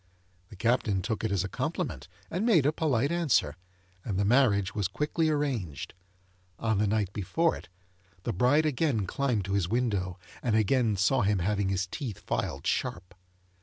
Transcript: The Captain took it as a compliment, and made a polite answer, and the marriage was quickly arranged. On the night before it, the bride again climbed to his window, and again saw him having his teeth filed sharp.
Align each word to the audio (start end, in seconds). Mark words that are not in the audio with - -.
The 0.49 0.55
Captain 0.55 1.03
took 1.03 1.23
it 1.23 1.31
as 1.31 1.43
a 1.43 1.47
compliment, 1.47 2.07
and 2.31 2.43
made 2.43 2.65
a 2.65 2.71
polite 2.71 3.11
answer, 3.11 3.55
and 4.03 4.17
the 4.17 4.25
marriage 4.25 4.73
was 4.73 4.87
quickly 4.87 5.29
arranged. 5.29 5.93
On 6.57 6.79
the 6.79 6.87
night 6.87 7.13
before 7.13 7.55
it, 7.55 7.69
the 8.23 8.33
bride 8.33 8.65
again 8.65 9.05
climbed 9.05 9.45
to 9.45 9.53
his 9.53 9.69
window, 9.69 10.17
and 10.41 10.55
again 10.55 10.97
saw 10.97 11.21
him 11.21 11.37
having 11.37 11.69
his 11.69 11.85
teeth 11.85 12.17
filed 12.17 12.65
sharp. 12.65 13.13